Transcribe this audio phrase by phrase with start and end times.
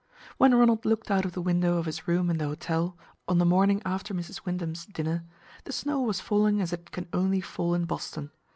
[0.39, 3.45] When Ronald looked out of the window of his room in the hotel, on the
[3.45, 4.43] morning after Mrs.
[4.45, 5.25] Wyndham's dinner,
[5.65, 8.31] the snow was falling as it can only fall in Boston.